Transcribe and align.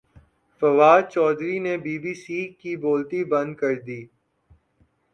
فواد 0.61 1.03
چوہدری 1.13 1.57
نے 1.65 1.73
B 1.83 1.95
B 2.03 2.13
C 2.23 2.39
کی 2.59 2.71
بولتی 2.83 3.21
بند 3.31 3.51
کردی 3.59 4.01